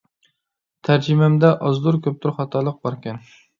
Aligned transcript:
تەرجىمەمدە 0.89 1.53
ئازدۇر-كۆپتۇر 1.69 2.37
خاتالىق 2.41 2.83
باركەن. 2.89 3.25